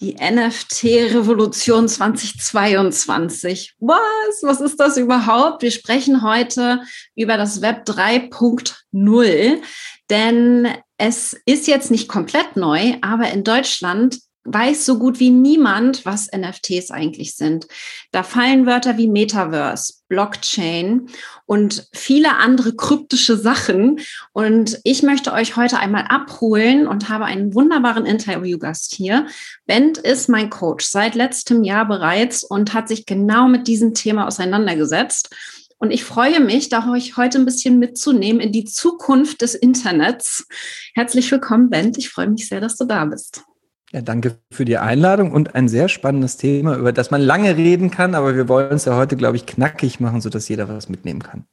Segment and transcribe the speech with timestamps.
[0.00, 3.74] Die NFT-Revolution 2022.
[3.80, 3.98] Was?
[4.42, 5.60] Was ist das überhaupt?
[5.60, 6.80] Wir sprechen heute
[7.14, 9.62] über das Web 3.0,
[10.08, 16.06] denn es ist jetzt nicht komplett neu, aber in Deutschland weiß so gut wie niemand,
[16.06, 17.66] was NFTs eigentlich sind.
[18.10, 21.08] Da fallen Wörter wie Metaverse, Blockchain
[21.44, 24.00] und viele andere kryptische Sachen.
[24.32, 29.26] Und ich möchte euch heute einmal abholen und habe einen wunderbaren Interviewgast hier.
[29.66, 34.26] Bent ist mein Coach seit letztem Jahr bereits und hat sich genau mit diesem Thema
[34.26, 35.34] auseinandergesetzt.
[35.76, 40.46] Und ich freue mich, da euch heute ein bisschen mitzunehmen in die Zukunft des Internets.
[40.94, 41.96] Herzlich willkommen, Bent.
[41.96, 43.44] Ich freue mich sehr, dass du da bist.
[43.92, 47.90] Ja, danke für die Einladung und ein sehr spannendes Thema, über das man lange reden
[47.90, 51.22] kann, aber wir wollen es ja heute, glaube ich, knackig machen, sodass jeder was mitnehmen
[51.22, 51.44] kann.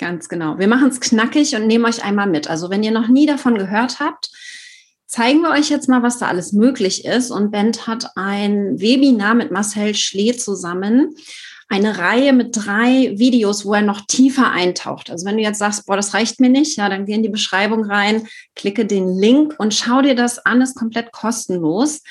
[0.00, 0.58] Ganz genau.
[0.58, 2.48] Wir machen es knackig und nehmen euch einmal mit.
[2.48, 4.30] Also wenn ihr noch nie davon gehört habt,
[5.06, 7.30] zeigen wir euch jetzt mal, was da alles möglich ist.
[7.30, 11.14] Und Bent hat ein Webinar mit Marcel Schlee zusammen
[11.68, 15.10] eine Reihe mit drei Videos, wo er noch tiefer eintaucht.
[15.10, 17.28] Also wenn du jetzt sagst, boah, das reicht mir nicht, ja, dann geh in die
[17.28, 22.02] Beschreibung rein, klicke den Link und schau dir das an, ist komplett kostenlos.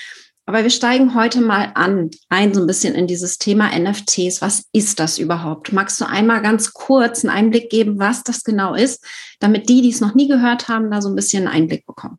[0.46, 4.42] Aber wir steigen heute mal an, ein so ein bisschen in dieses Thema NFTs.
[4.42, 5.74] Was ist das überhaupt?
[5.74, 9.04] Magst du einmal ganz kurz einen Einblick geben, was das genau ist,
[9.40, 12.18] damit die, die es noch nie gehört haben, da so ein bisschen einen Einblick bekommen?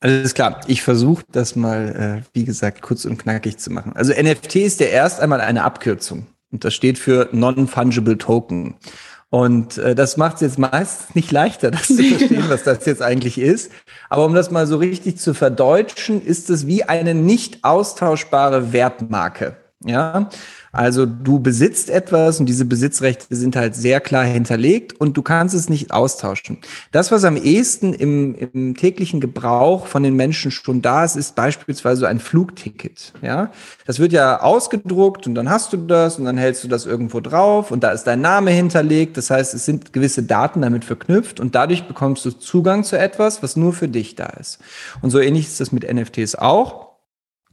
[0.00, 0.60] Alles klar.
[0.68, 3.92] Ich versuche das mal, äh, wie gesagt, kurz und knackig zu machen.
[3.94, 6.26] Also NFT ist ja erst einmal eine Abkürzung.
[6.54, 8.76] Und das steht für Non-Fungible Token.
[9.28, 13.02] Und äh, das macht es jetzt meistens nicht leichter, das zu verstehen, was das jetzt
[13.02, 13.72] eigentlich ist.
[14.08, 19.56] Aber um das mal so richtig zu verdeutschen, ist es wie eine nicht austauschbare Wertmarke.
[19.84, 20.30] Ja,
[20.74, 25.54] also du besitzt etwas und diese Besitzrechte sind halt sehr klar hinterlegt und du kannst
[25.54, 26.58] es nicht austauschen.
[26.90, 31.36] Das, was am ehesten im, im täglichen Gebrauch von den Menschen schon da ist, ist
[31.36, 33.12] beispielsweise ein Flugticket.
[33.22, 33.52] Ja,
[33.86, 37.20] das wird ja ausgedruckt und dann hast du das und dann hältst du das irgendwo
[37.20, 39.16] drauf und da ist dein Name hinterlegt.
[39.16, 43.42] Das heißt, es sind gewisse Daten damit verknüpft und dadurch bekommst du Zugang zu etwas,
[43.42, 44.58] was nur für dich da ist.
[45.02, 46.83] Und so ähnlich ist das mit NFTs auch.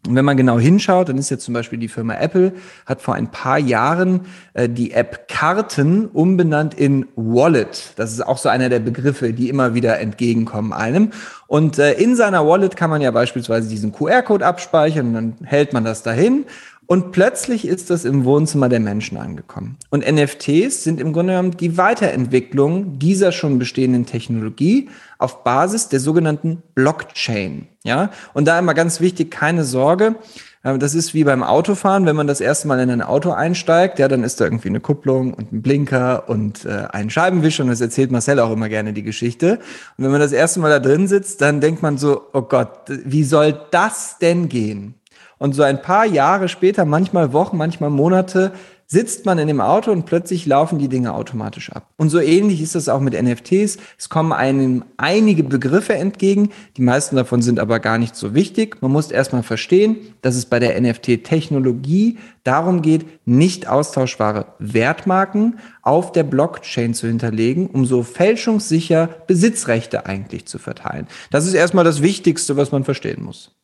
[0.08, 2.54] Und wenn man genau hinschaut, dann ist jetzt zum Beispiel die Firma Apple,
[2.88, 4.22] hat vor ein paar Jahren
[4.54, 7.94] äh, die App Karten umbenannt in Wallet.
[7.98, 11.12] Das ist auch so einer der Begriffe, die immer wieder entgegenkommen einem.
[11.46, 15.72] Und äh, in seiner Wallet kann man ja beispielsweise diesen QR-Code abspeichern und dann hält
[15.74, 16.46] man das dahin
[16.92, 19.78] und plötzlich ist das im Wohnzimmer der Menschen angekommen.
[19.92, 26.02] Und NFTs sind im Grunde genommen die Weiterentwicklung dieser schon bestehenden Technologie auf Basis der
[26.02, 27.70] sogenannten Blockchain.
[27.86, 30.16] Ja, und da immer ganz wichtig, keine Sorge.
[30.64, 33.98] Äh, das ist wie beim Autofahren, wenn man das erste Mal in ein Auto einsteigt,
[33.98, 37.70] ja, dann ist da irgendwie eine Kupplung und ein Blinker und äh, ein Scheibenwischer und
[37.70, 39.60] das erzählt Marcel auch immer gerne die Geschichte.
[39.98, 42.90] Und wenn man das erste Mal da drin sitzt, dann denkt man so, oh Gott,
[42.90, 44.96] wie soll das denn gehen?
[45.42, 48.52] Und so ein paar Jahre später, manchmal Wochen, manchmal Monate,
[48.86, 51.88] sitzt man in dem Auto und plötzlich laufen die Dinge automatisch ab.
[51.98, 53.78] Und so ähnlich ist das auch mit NFTs.
[53.98, 56.52] Es kommen einem einige Begriffe entgegen.
[56.78, 58.84] Die meisten davon sind aber gar nicht so wichtig.
[58.84, 66.12] Man muss erstmal verstehen, dass es bei der NFT-Technologie darum geht, nicht austauschbare Wertmarken auf
[66.12, 71.08] der Blockchain zu hinterlegen, um so fälschungssicher Besitzrechte eigentlich zu verteilen.
[71.32, 73.56] Das ist erstmal das Wichtigste, was man verstehen muss.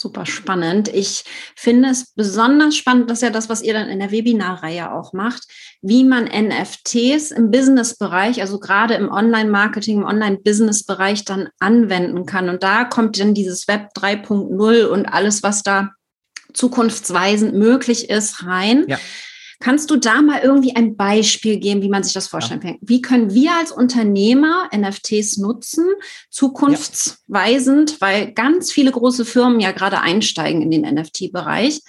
[0.00, 0.86] Super spannend.
[0.86, 1.24] Ich
[1.56, 5.12] finde es besonders spannend, das ist ja das, was ihr dann in der Webinarreihe auch
[5.12, 5.48] macht,
[5.82, 12.48] wie man NFTs im Business-Bereich, also gerade im Online-Marketing, im Online-Business-Bereich dann anwenden kann.
[12.48, 15.90] Und da kommt dann dieses Web 3.0 und alles, was da
[16.54, 18.84] zukunftsweisend möglich ist, rein.
[18.86, 18.98] Ja.
[19.60, 22.78] Kannst du da mal irgendwie ein Beispiel geben, wie man sich das vorstellen kann?
[22.80, 25.84] Wie können wir als Unternehmer NFTs nutzen,
[26.30, 27.96] zukunftsweisend, ja.
[28.00, 31.82] weil ganz viele große Firmen ja gerade einsteigen in den NFT-Bereich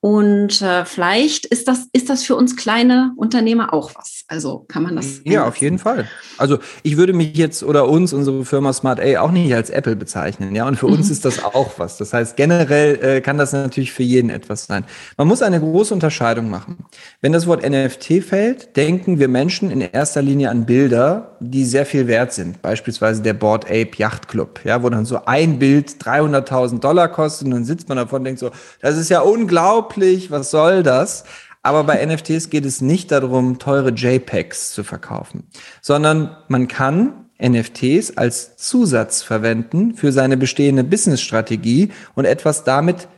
[0.00, 4.22] und äh, vielleicht ist das, ist das für uns kleine Unternehmer auch was.
[4.28, 5.22] Also kann man das.
[5.24, 6.06] Ja, auf jeden Fall.
[6.36, 9.96] Also ich würde mich jetzt oder uns, unsere Firma Smart A, auch nicht als Apple
[9.96, 10.54] bezeichnen.
[10.54, 11.12] Ja, und für uns mhm.
[11.12, 11.96] ist das auch was.
[11.96, 14.84] Das heißt, generell äh, kann das natürlich für jeden etwas sein.
[15.16, 16.78] Man muss eine große Unterscheidung machen.
[17.20, 21.84] Wenn das Wort NFT fällt, denken wir Menschen in erster Linie an Bilder, die sehr
[21.84, 22.62] viel wert sind.
[22.62, 27.46] Beispielsweise der Board Ape Yacht Club, ja, wo dann so ein Bild 300.000 Dollar kostet
[27.46, 30.82] und dann sitzt man davon und denkt so, das ist ja unglaublich unglaublich, was soll
[30.82, 31.24] das?
[31.62, 35.44] Aber bei NFTs geht es nicht darum, teure JPEGs zu verkaufen,
[35.82, 43.08] sondern man kann NFTs als Zusatz verwenden für seine bestehende Businessstrategie und etwas damit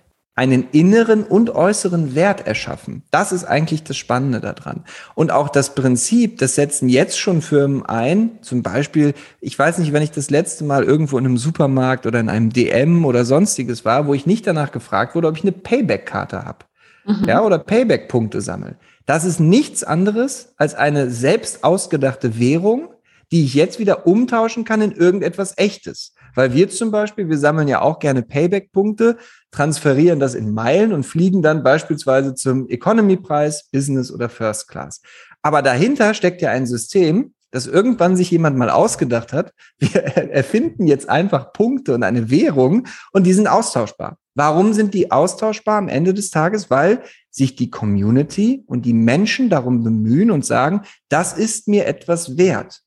[0.40, 3.02] einen inneren und äußeren Wert erschaffen.
[3.10, 4.84] Das ist eigentlich das Spannende daran.
[5.14, 8.38] Und auch das Prinzip, das setzen jetzt schon Firmen ein.
[8.40, 12.20] Zum Beispiel, ich weiß nicht, wenn ich das letzte Mal irgendwo in einem Supermarkt oder
[12.20, 15.52] in einem DM oder sonstiges war, wo ich nicht danach gefragt wurde, ob ich eine
[15.52, 16.64] Payback-Karte habe.
[17.04, 17.25] Mhm.
[17.26, 18.76] Ja, oder Payback-Punkte sammle.
[19.04, 22.88] Das ist nichts anderes als eine selbst ausgedachte Währung,
[23.31, 26.14] die ich jetzt wieder umtauschen kann in irgendetwas Echtes.
[26.34, 29.16] Weil wir zum Beispiel, wir sammeln ja auch gerne Payback-Punkte,
[29.50, 35.00] transferieren das in Meilen und fliegen dann beispielsweise zum Economy-Preis, Business oder First Class.
[35.43, 39.52] Aber dahinter steckt ja ein System, das irgendwann sich jemand mal ausgedacht hat.
[39.79, 39.94] Wir
[40.31, 44.19] erfinden jetzt einfach Punkte und eine Währung und die sind austauschbar.
[44.35, 46.70] Warum sind die austauschbar am Ende des Tages?
[46.70, 52.37] Weil sich die Community und die Menschen darum bemühen und sagen, das ist mir etwas
[52.37, 52.82] wert.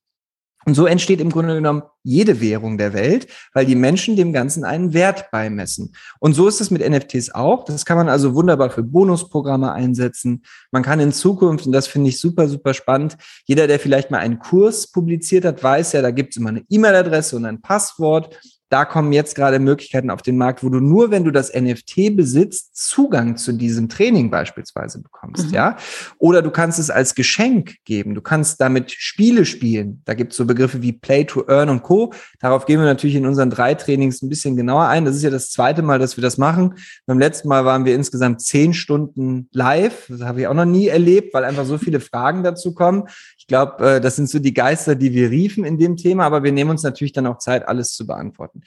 [0.65, 4.63] Und so entsteht im Grunde genommen jede Währung der Welt, weil die Menschen dem Ganzen
[4.63, 5.94] einen Wert beimessen.
[6.19, 7.63] Und so ist es mit NFTs auch.
[7.65, 10.44] Das kann man also wunderbar für Bonusprogramme einsetzen.
[10.71, 14.19] Man kann in Zukunft, und das finde ich super, super spannend, jeder, der vielleicht mal
[14.19, 18.38] einen Kurs publiziert hat, weiß ja, da gibt es immer eine E-Mail-Adresse und ein Passwort.
[18.74, 22.16] Da kommen jetzt gerade Möglichkeiten auf den Markt, wo du nur, wenn du das NFT
[22.16, 25.54] besitzt, Zugang zu diesem Training beispielsweise bekommst, mhm.
[25.54, 25.78] ja.
[26.18, 28.16] Oder du kannst es als Geschenk geben.
[28.16, 30.02] Du kannst damit Spiele spielen.
[30.06, 32.16] Da gibt es so Begriffe wie Play to Earn und Co.
[32.40, 35.06] Darauf gehen wir natürlich in unseren drei Trainings ein bisschen genauer ein.
[35.06, 36.74] Das ist ja das zweite Mal, dass wir das machen.
[37.06, 40.08] Beim letzten Mal waren wir insgesamt zehn Stunden live.
[40.10, 43.04] Das habe ich auch noch nie erlebt, weil einfach so viele Fragen dazu kommen.
[43.38, 46.44] Ich glaube, äh, das sind so die Geister, die wir riefen in dem Thema, aber
[46.44, 48.62] wir nehmen uns natürlich dann auch Zeit, alles zu beantworten.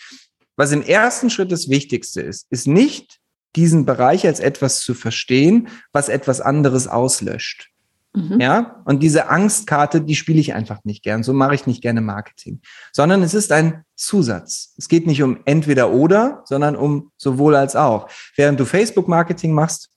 [0.56, 3.18] Was im ersten Schritt das Wichtigste ist, ist nicht
[3.54, 7.70] diesen Bereich als etwas zu verstehen, was etwas anderes auslöscht.
[8.16, 8.40] Mhm.
[8.40, 11.22] Ja, und diese Angstkarte, die spiele ich einfach nicht gern.
[11.22, 12.60] So mache ich nicht gerne Marketing,
[12.92, 14.74] sondern es ist ein Zusatz.
[14.78, 18.08] Es geht nicht um entweder oder, sondern um sowohl als auch.
[18.34, 19.90] Während du Facebook Marketing machst,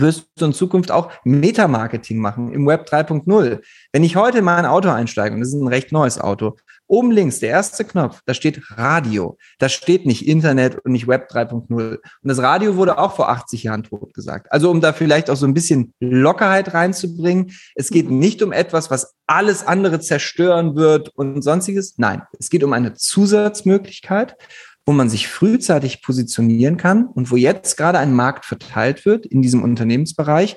[0.00, 3.60] wirst du in Zukunft auch Meta-Marketing machen im Web 3.0.
[3.92, 6.56] Wenn ich heute in mein Auto einsteige, und das ist ein recht neues Auto,
[6.88, 9.38] oben links, der erste Knopf, da steht Radio.
[9.58, 11.68] Da steht nicht Internet und nicht Web 3.0.
[11.68, 14.50] Und das Radio wurde auch vor 80 Jahren tot gesagt.
[14.50, 17.52] Also um da vielleicht auch so ein bisschen Lockerheit reinzubringen.
[17.74, 21.94] Es geht nicht um etwas, was alles andere zerstören wird und sonstiges.
[21.98, 24.36] Nein, es geht um eine Zusatzmöglichkeit
[24.88, 29.42] wo man sich frühzeitig positionieren kann und wo jetzt gerade ein Markt verteilt wird in
[29.42, 30.56] diesem Unternehmensbereich.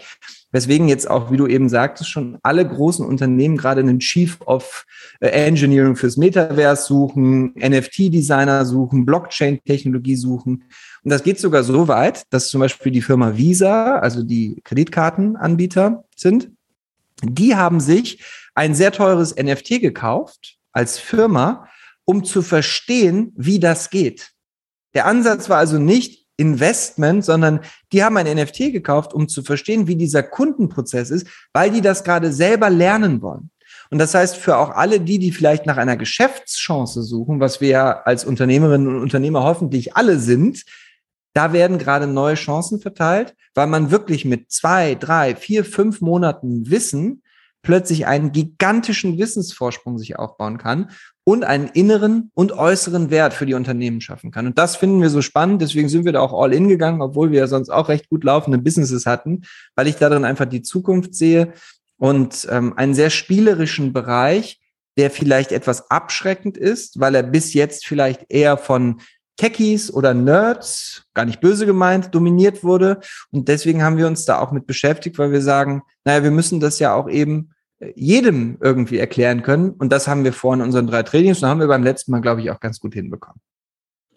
[0.53, 4.85] Weswegen jetzt auch, wie du eben sagtest, schon alle großen Unternehmen gerade einen Chief of
[5.19, 10.63] äh, Engineering fürs Metaverse suchen, NFT-Designer suchen, Blockchain-Technologie suchen.
[11.03, 16.05] Und das geht sogar so weit, dass zum Beispiel die Firma Visa, also die Kreditkartenanbieter
[16.15, 16.51] sind,
[17.21, 18.23] die haben sich
[18.55, 21.67] ein sehr teures NFT gekauft als Firma,
[22.05, 24.31] um zu verstehen, wie das geht.
[24.93, 27.61] Der Ansatz war also nicht Investment, sondern
[27.91, 32.03] die haben ein NFT gekauft, um zu verstehen, wie dieser Kundenprozess ist, weil die das
[32.03, 33.51] gerade selber lernen wollen.
[33.91, 37.69] Und das heißt, für auch alle die, die vielleicht nach einer Geschäftschance suchen, was wir
[37.69, 40.63] ja als Unternehmerinnen und Unternehmer hoffentlich alle sind,
[41.33, 46.69] da werden gerade neue Chancen verteilt, weil man wirklich mit zwei, drei, vier, fünf Monaten
[46.69, 47.21] Wissen
[47.61, 50.91] plötzlich einen gigantischen Wissensvorsprung sich aufbauen kann
[51.23, 54.47] und einen inneren und äußeren Wert für die Unternehmen schaffen kann.
[54.47, 55.61] Und das finden wir so spannend.
[55.61, 58.23] Deswegen sind wir da auch all in gegangen, obwohl wir ja sonst auch recht gut
[58.23, 59.43] laufende Businesses hatten,
[59.75, 61.53] weil ich darin einfach die Zukunft sehe
[61.97, 64.59] und ähm, einen sehr spielerischen Bereich,
[64.97, 69.01] der vielleicht etwas abschreckend ist, weil er bis jetzt vielleicht eher von
[69.37, 72.99] Techies oder Nerds, gar nicht böse gemeint, dominiert wurde.
[73.31, 76.59] Und deswegen haben wir uns da auch mit beschäftigt, weil wir sagen, naja, wir müssen
[76.59, 77.51] das ja auch eben
[77.95, 79.71] jedem irgendwie erklären können.
[79.71, 82.21] Und das haben wir vor in unseren drei Trainings und haben wir beim letzten Mal,
[82.21, 83.39] glaube ich, auch ganz gut hinbekommen.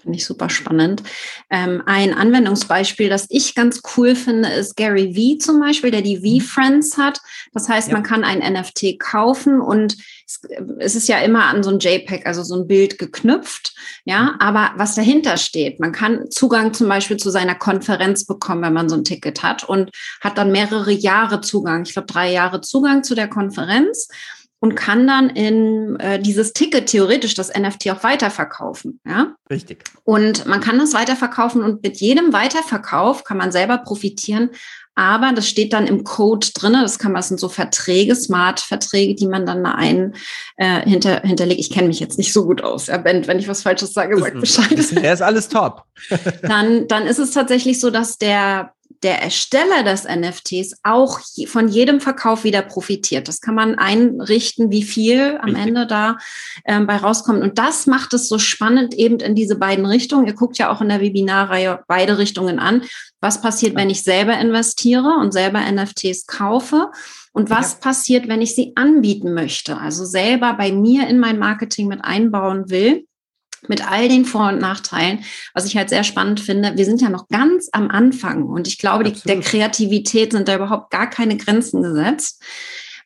[0.04, 1.02] Finde ich super spannend.
[1.48, 6.18] Ähm, ein Anwendungsbeispiel, das ich ganz cool finde, ist Gary Vee zum Beispiel, der die
[6.18, 6.42] mhm.
[6.42, 7.22] V-Friends hat.
[7.54, 7.94] Das heißt, ja.
[7.94, 9.96] man kann ein NFT kaufen und
[10.26, 10.42] es,
[10.78, 13.74] es, ist ja immer an so ein JPEG, also so ein Bild geknüpft.
[14.04, 14.40] Ja, mhm.
[14.40, 18.90] aber was dahinter steht, man kann Zugang zum Beispiel zu seiner Konferenz bekommen, wenn man
[18.90, 21.84] so ein Ticket hat und hat dann mehrere Jahre Zugang.
[21.86, 24.08] Ich glaube, drei Jahre Zugang zu der Konferenz
[24.64, 28.98] und kann dann in äh, dieses Ticket theoretisch das NFT auch weiterverkaufen.
[29.06, 29.34] Ja?
[29.50, 29.84] Richtig.
[30.04, 34.48] Und man kann das weiterverkaufen und mit jedem Weiterverkauf kann man selber profitieren.
[34.94, 36.72] Aber das steht dann im Code drin.
[36.72, 40.14] Das kann man, das sind so Verträge, Smart-Verträge, die man dann ein
[40.56, 41.60] äh, hinter, hinterlegt.
[41.60, 42.86] Ich kenne mich jetzt nicht so gut aus.
[42.86, 44.92] Ja, ben, wenn ich was Falsches sage, sag Bescheid.
[45.02, 45.82] Er ist alles top.
[46.40, 48.72] dann, dann ist es tatsächlich so, dass der
[49.04, 53.28] der Ersteller des NFTs auch von jedem Verkauf wieder profitiert.
[53.28, 55.66] Das kann man einrichten, wie viel am Richtig.
[55.66, 56.16] Ende da
[56.64, 57.42] ähm, bei rauskommt.
[57.42, 60.26] Und das macht es so spannend eben in diese beiden Richtungen.
[60.26, 62.82] Ihr guckt ja auch in der Webinarreihe beide Richtungen an.
[63.20, 66.90] Was passiert, wenn ich selber investiere und selber NFTs kaufe?
[67.32, 67.78] Und was ja.
[67.80, 69.76] passiert, wenn ich sie anbieten möchte?
[69.76, 73.06] Also selber bei mir in mein Marketing mit einbauen will
[73.68, 76.76] mit all den Vor- und Nachteilen, was ich halt sehr spannend finde.
[76.76, 80.56] Wir sind ja noch ganz am Anfang und ich glaube, die, der Kreativität sind da
[80.56, 82.42] überhaupt gar keine Grenzen gesetzt.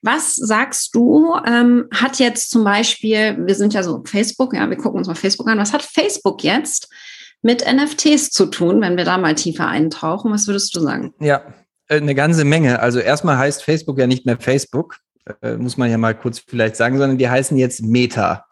[0.03, 4.77] Was sagst du, ähm, hat jetzt zum Beispiel, wir sind ja so Facebook, ja, wir
[4.77, 6.88] gucken uns mal Facebook an, was hat Facebook jetzt
[7.43, 10.33] mit NFTs zu tun, wenn wir da mal tiefer eintauchen?
[10.33, 11.15] Was würdest du sagen?
[11.21, 11.43] Ja,
[11.88, 12.81] äh, eine ganze Menge.
[12.81, 14.99] Also erstmal heißt Facebook ja nicht mehr Facebook,
[15.43, 18.47] äh, muss man ja mal kurz vielleicht sagen, sondern die heißen jetzt Meta.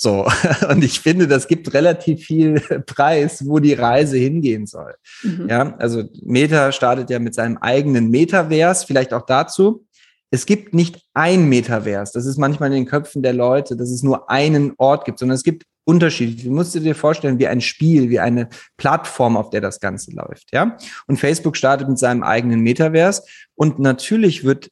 [0.00, 0.26] So,
[0.70, 4.94] und ich finde, das gibt relativ viel Preis, wo die Reise hingehen soll.
[5.22, 5.46] Mhm.
[5.50, 9.84] Ja, also Meta startet ja mit seinem eigenen Metavers, vielleicht auch dazu.
[10.30, 12.12] Es gibt nicht ein Metavers.
[12.12, 15.34] Das ist manchmal in den Köpfen der Leute, dass es nur einen Ort gibt, sondern
[15.34, 16.44] es gibt Unterschiede.
[16.44, 20.48] Du musst dir vorstellen, wie ein Spiel, wie eine Plattform, auf der das Ganze läuft,
[20.52, 20.78] ja.
[21.08, 23.26] Und Facebook startet mit seinem eigenen Metavers.
[23.54, 24.70] Und natürlich wird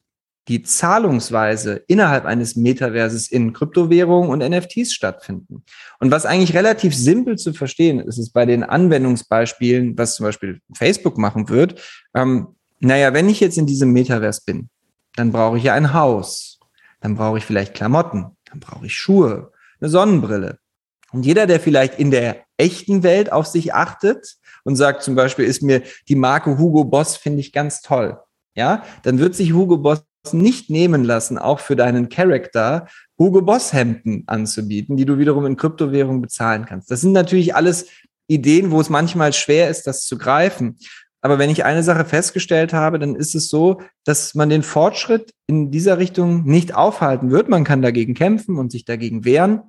[0.49, 5.63] die Zahlungsweise innerhalb eines Metaverses in Kryptowährungen und NFTs stattfinden.
[5.99, 10.59] Und was eigentlich relativ simpel zu verstehen ist, ist bei den Anwendungsbeispielen, was zum Beispiel
[10.73, 11.79] Facebook machen wird,
[12.15, 14.69] ähm, naja, wenn ich jetzt in diesem Metaverse bin,
[15.15, 16.59] dann brauche ich ja ein Haus,
[17.01, 20.57] dann brauche ich vielleicht Klamotten, dann brauche ich Schuhe, eine Sonnenbrille.
[21.11, 25.45] Und jeder, der vielleicht in der echten Welt auf sich achtet und sagt zum Beispiel,
[25.45, 28.19] ist mir die Marke Hugo Boss, finde ich ganz toll.
[28.55, 33.73] Ja, dann wird sich Hugo Boss nicht nehmen lassen, auch für deinen Charakter Hugo Boss
[33.73, 36.91] Hemden anzubieten, die du wiederum in Kryptowährung bezahlen kannst.
[36.91, 37.87] Das sind natürlich alles
[38.27, 40.77] Ideen, wo es manchmal schwer ist, das zu greifen.
[41.21, 45.33] Aber wenn ich eine Sache festgestellt habe, dann ist es so, dass man den Fortschritt
[45.47, 47.49] in dieser Richtung nicht aufhalten wird.
[47.49, 49.61] Man kann dagegen kämpfen und sich dagegen wehren,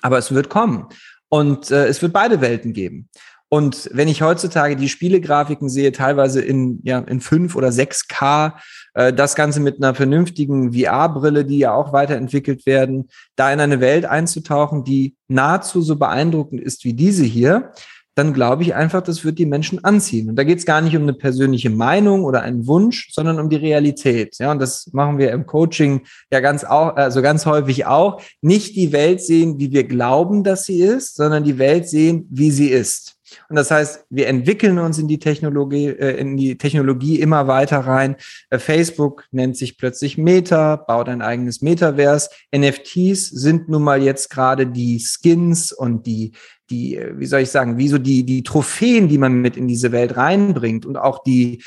[0.00, 0.86] aber es wird kommen.
[1.28, 3.08] Und äh, es wird beide Welten geben.
[3.48, 8.54] Und wenn ich heutzutage die Spielegrafiken sehe, teilweise in, ja, in 5 oder 6K,
[8.94, 13.80] äh, das Ganze mit einer vernünftigen VR-Brille, die ja auch weiterentwickelt werden, da in eine
[13.80, 17.72] Welt einzutauchen, die nahezu so beeindruckend ist wie diese hier,
[18.16, 20.30] dann glaube ich einfach, das wird die Menschen anziehen.
[20.30, 23.50] Und da geht es gar nicht um eine persönliche Meinung oder einen Wunsch, sondern um
[23.50, 24.38] die Realität.
[24.38, 26.00] Ja, und das machen wir im Coaching
[26.32, 28.22] ja ganz auch, also ganz häufig auch.
[28.40, 32.50] Nicht die Welt sehen, wie wir glauben, dass sie ist, sondern die Welt sehen, wie
[32.50, 33.15] sie ist.
[33.48, 37.80] Und das heißt, wir entwickeln uns in die Technologie, äh, in die Technologie immer weiter
[37.80, 38.16] rein.
[38.50, 42.30] Äh, Facebook nennt sich plötzlich Meta, baut ein eigenes Metaverse.
[42.54, 46.32] NFTs sind nun mal jetzt gerade die Skins und die,
[46.70, 49.68] die, äh, wie soll ich sagen, wie so die, die Trophäen, die man mit in
[49.68, 51.62] diese Welt reinbringt und auch die,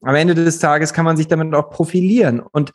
[0.00, 2.40] am Ende des Tages kann man sich damit auch profilieren.
[2.40, 2.72] Und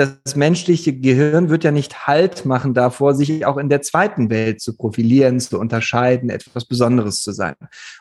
[0.00, 4.62] das menschliche Gehirn wird ja nicht Halt machen davor, sich auch in der zweiten Welt
[4.62, 7.54] zu profilieren, zu unterscheiden, etwas Besonderes zu sein.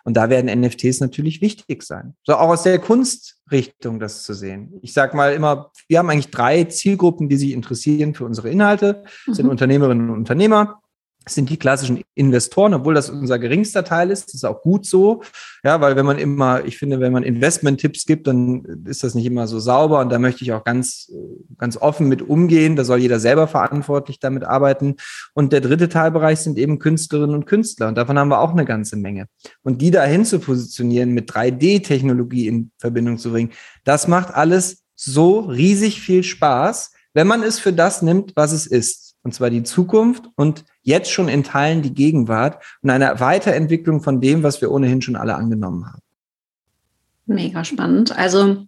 [0.05, 2.15] Und da werden NFTs natürlich wichtig sein.
[2.23, 4.79] So auch aus der Kunstrichtung das zu sehen.
[4.81, 9.03] Ich sage mal immer, wir haben eigentlich drei Zielgruppen, die sich interessieren für unsere Inhalte.
[9.27, 9.51] Das sind mhm.
[9.51, 10.81] Unternehmerinnen und Unternehmer,
[11.33, 14.27] sind die klassischen Investoren, obwohl das unser geringster Teil ist.
[14.27, 15.21] Das ist auch gut so.
[15.63, 19.25] Ja, weil wenn man immer, ich finde, wenn man Investment-Tipps gibt, dann ist das nicht
[19.25, 21.11] immer so sauber und da möchte ich auch ganz,
[21.57, 22.75] ganz offen mit umgehen.
[22.75, 24.95] Da soll jeder selber verantwortlich damit arbeiten.
[25.33, 28.65] Und der dritte Teilbereich sind eben Künstlerinnen und Künstler und davon haben wir auch eine
[28.65, 29.27] ganze Menge.
[29.63, 33.51] Und die dahin zu positionieren, mit 3D-Technologie in Verbindung zu bringen,
[33.83, 38.67] das macht alles so riesig viel Spaß, wenn man es für das nimmt, was es
[38.67, 44.01] ist und zwar die Zukunft und jetzt schon in Teilen die Gegenwart und eine Weiterentwicklung
[44.01, 46.01] von dem, was wir ohnehin schon alle angenommen haben.
[47.27, 48.17] Mega spannend.
[48.17, 48.65] Also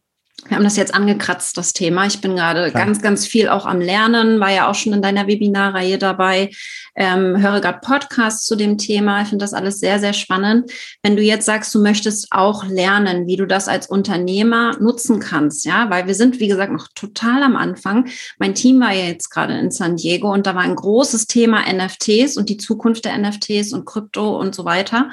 [0.47, 2.07] wir haben das jetzt angekratzt, das Thema.
[2.07, 5.27] Ich bin gerade ganz, ganz viel auch am Lernen, war ja auch schon in deiner
[5.27, 6.49] Webinarreihe dabei,
[6.95, 9.21] ähm, höre gerade Podcasts zu dem Thema.
[9.21, 10.71] Ich finde das alles sehr, sehr spannend.
[11.03, 15.65] Wenn du jetzt sagst, du möchtest auch lernen, wie du das als Unternehmer nutzen kannst,
[15.65, 18.09] ja, weil wir sind, wie gesagt, noch total am Anfang.
[18.39, 21.61] Mein Team war ja jetzt gerade in San Diego und da war ein großes Thema
[21.71, 25.11] NFTs und die Zukunft der NFTs und Krypto und so weiter.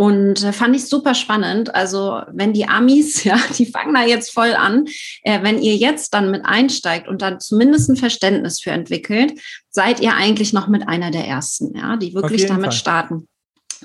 [0.00, 1.74] Und äh, fand ich super spannend.
[1.74, 4.86] Also wenn die Amis, ja, die fangen da jetzt voll an,
[5.24, 9.38] äh, wenn ihr jetzt dann mit einsteigt und dann zumindest ein Verständnis für entwickelt,
[9.68, 12.72] seid ihr eigentlich noch mit einer der ersten, ja, die wirklich damit Fall.
[12.72, 13.28] starten.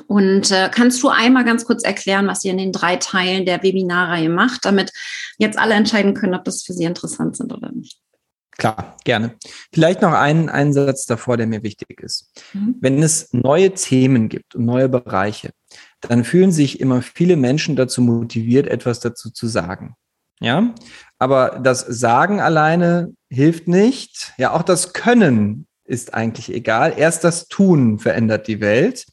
[0.08, 3.62] Und äh, kannst du einmal ganz kurz erklären, was ihr in den drei Teilen der
[3.62, 4.94] Webinarreihe macht, damit
[5.38, 8.00] jetzt alle entscheiden können, ob das für sie interessant sind oder nicht?
[8.58, 9.36] Klar, gerne.
[9.74, 12.32] Vielleicht noch einen Einsatz davor, der mir wichtig ist.
[12.54, 12.76] Mhm.
[12.80, 15.50] Wenn es neue Themen gibt und neue Bereiche,
[16.02, 19.96] dann fühlen sich immer viele Menschen dazu motiviert, etwas dazu zu sagen.
[20.42, 20.76] Ja,
[21.18, 24.34] aber das Sagen alleine hilft nicht.
[24.38, 26.94] Ja, auch das Können ist eigentlich egal.
[26.98, 29.06] Erst das Tun verändert die Welt.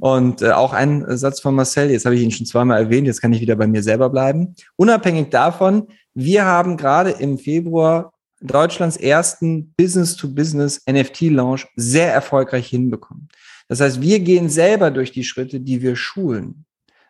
[0.00, 3.22] Und äh, auch ein Satz von Marcel, jetzt habe ich ihn schon zweimal erwähnt, jetzt
[3.22, 4.54] kann ich wieder bei mir selber bleiben.
[4.74, 13.28] Unabhängig davon, wir haben gerade im Februar Deutschlands ersten Business-to-Business NFT-Launch sehr erfolgreich hinbekommen.
[13.68, 16.66] Das heißt, wir gehen selber durch die Schritte, die wir schulen.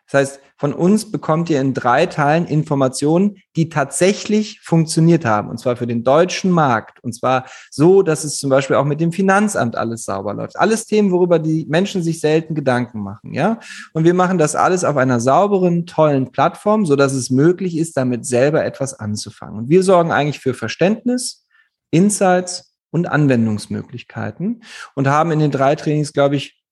[0.09, 5.49] Das heißt, von uns bekommt ihr in drei Teilen Informationen, die tatsächlich funktioniert haben.
[5.49, 7.03] Und zwar für den deutschen Markt.
[7.03, 10.57] Und zwar so, dass es zum Beispiel auch mit dem Finanzamt alles sauber läuft.
[10.57, 13.33] Alles Themen, worüber die Menschen sich selten Gedanken machen.
[13.33, 13.59] Ja.
[13.93, 17.97] Und wir machen das alles auf einer sauberen, tollen Plattform, so dass es möglich ist,
[17.97, 19.59] damit selber etwas anzufangen.
[19.59, 21.45] Und wir sorgen eigentlich für Verständnis,
[21.91, 24.63] Insights und Anwendungsmöglichkeiten
[24.95, 26.63] und haben in den drei Trainings, glaube ich,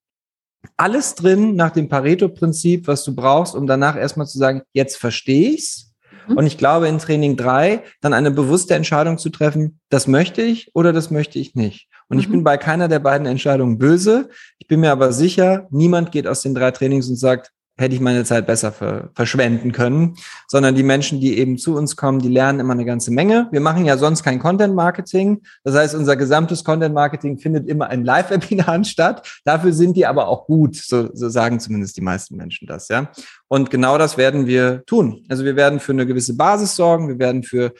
[0.76, 5.50] alles drin nach dem Pareto-Prinzip, was du brauchst, um danach erstmal zu sagen, jetzt verstehe
[5.50, 5.92] ich's.
[6.28, 6.36] Mhm.
[6.36, 10.70] Und ich glaube, in Training drei dann eine bewusste Entscheidung zu treffen, das möchte ich
[10.74, 11.88] oder das möchte ich nicht.
[12.08, 12.20] Und mhm.
[12.22, 14.28] ich bin bei keiner der beiden Entscheidungen böse.
[14.58, 18.00] Ich bin mir aber sicher, niemand geht aus den drei Trainings und sagt, hätte ich
[18.00, 20.16] meine Zeit besser ver verschwenden können,
[20.48, 23.48] sondern die Menschen, die eben zu uns kommen, die lernen immer eine ganze Menge.
[23.50, 25.42] Wir machen ja sonst kein Content Marketing.
[25.62, 29.40] Das heißt, unser gesamtes Content Marketing findet immer in Live-Webinaren statt.
[29.44, 30.76] Dafür sind die aber auch gut.
[30.76, 33.10] So, so sagen zumindest die meisten Menschen das, ja.
[33.48, 35.24] Und genau das werden wir tun.
[35.28, 37.08] Also wir werden für eine gewisse Basis sorgen.
[37.08, 37.74] Wir werden für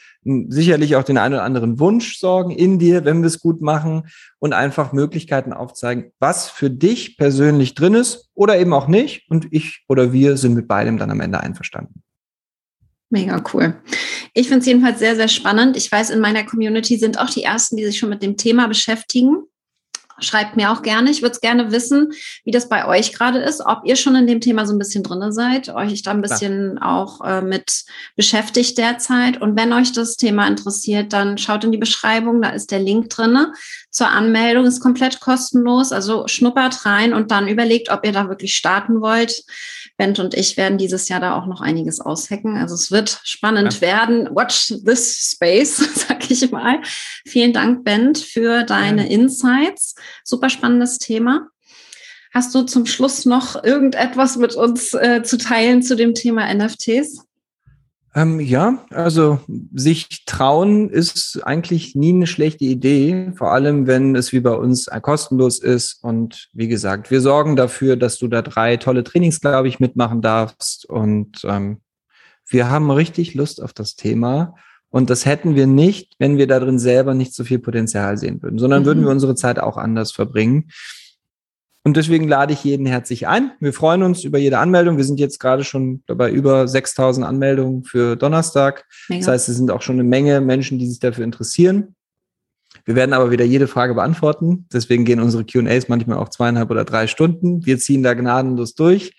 [0.49, 4.05] sicherlich auch den einen oder anderen Wunsch sorgen in dir, wenn wir es gut machen
[4.39, 9.29] und einfach Möglichkeiten aufzeigen, was für dich persönlich drin ist oder eben auch nicht.
[9.29, 12.03] Und ich oder wir sind mit beidem dann am Ende einverstanden.
[13.11, 13.81] Mega cool.
[14.35, 15.77] Ich finde es jedenfalls sehr, sehr spannend.
[15.77, 18.69] Ich weiß, in meiner Community sind auch die ersten, die sich schon mit dem Thema
[18.69, 19.45] beschäftigen.
[20.19, 21.11] Schreibt mir auch gerne.
[21.11, 22.13] Ich würde es gerne wissen,
[22.45, 25.03] wie das bei euch gerade ist, ob ihr schon in dem Thema so ein bisschen
[25.03, 26.99] drin seid, euch da ein bisschen Klar.
[26.99, 27.85] auch äh, mit
[28.17, 29.41] beschäftigt derzeit.
[29.41, 33.11] Und wenn euch das Thema interessiert, dann schaut in die Beschreibung, da ist der Link
[33.11, 33.53] drinne
[33.91, 35.93] zur Anmeldung, ist komplett kostenlos.
[35.93, 39.45] Also schnuppert rein und dann überlegt, ob ihr da wirklich starten wollt.
[39.97, 42.57] Bent und ich werden dieses Jahr da auch noch einiges aushacken.
[42.57, 43.81] Also es wird spannend ja.
[43.81, 44.29] werden.
[44.35, 45.77] Watch this space,
[46.09, 46.81] sag ich mal.
[47.27, 49.09] Vielen Dank, Bent, für deine.
[49.09, 49.95] Insights.
[50.25, 51.49] Super spannendes Thema.
[52.33, 57.26] Hast du zum Schluss noch irgendetwas mit uns äh, zu teilen zu dem Thema NFTs?
[58.17, 59.41] Ähm, ja, also
[59.75, 64.87] sich trauen ist eigentlich nie eine schlechte Idee, vor allem wenn es wie bei uns
[65.03, 66.03] kostenlos ist.
[66.03, 70.23] Und wie gesagt, wir sorgen dafür, dass du da drei tolle Trainings, glaube ich, mitmachen
[70.23, 70.89] darfst.
[70.89, 71.83] Und ähm,
[72.49, 74.55] wir haben richtig Lust auf das Thema.
[74.89, 78.43] Und das hätten wir nicht, wenn wir da drin selber nicht so viel Potenzial sehen
[78.43, 78.87] würden, sondern mhm.
[78.87, 80.71] würden wir unsere Zeit auch anders verbringen.
[81.87, 83.53] Und deswegen lade ich jeden herzlich ein.
[83.61, 84.97] Wir freuen uns über jede Anmeldung.
[84.97, 88.85] Wir sind jetzt gerade schon bei über 6000 Anmeldungen für Donnerstag.
[89.09, 89.21] Mega.
[89.21, 91.95] Das heißt, es sind auch schon eine Menge Menschen, die sich dafür interessieren.
[92.87, 94.67] Wir werden aber wieder jede Frage beantworten.
[94.73, 97.65] Deswegen gehen unsere Q&As manchmal auch zweieinhalb oder drei Stunden.
[97.65, 99.17] Wir ziehen da gnadenlos durch.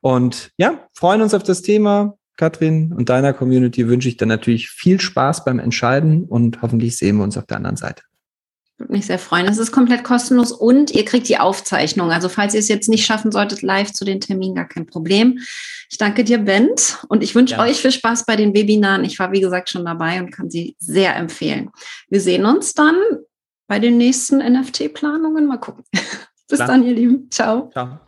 [0.00, 2.16] Und ja, freuen uns auf das Thema.
[2.36, 7.18] Katrin und deiner Community wünsche ich dann natürlich viel Spaß beim Entscheiden und hoffentlich sehen
[7.18, 8.02] wir uns auf der anderen Seite.
[8.78, 9.46] Würde mich sehr freuen.
[9.46, 12.12] Es ist komplett kostenlos und ihr kriegt die Aufzeichnung.
[12.12, 15.40] Also falls ihr es jetzt nicht schaffen solltet, live zu den Terminen, gar kein Problem.
[15.90, 17.62] Ich danke dir, Bent, und ich wünsche ja.
[17.62, 19.04] euch viel Spaß bei den Webinaren.
[19.04, 21.70] Ich war, wie gesagt, schon dabei und kann sie sehr empfehlen.
[22.08, 22.96] Wir sehen uns dann
[23.66, 25.46] bei den nächsten NFT-Planungen.
[25.46, 25.84] Mal gucken.
[26.48, 26.68] Bis Klar.
[26.68, 27.28] dann, ihr Lieben.
[27.30, 27.70] Ciao.
[27.72, 27.98] Ciao.